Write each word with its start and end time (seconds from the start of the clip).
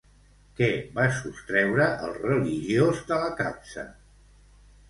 Què 0.59 0.69
va 0.95 1.03
sostreure 1.17 1.87
el 2.07 2.17
religiós 2.23 3.05
de 3.13 3.21
la 3.27 3.31
capsa? 3.43 3.85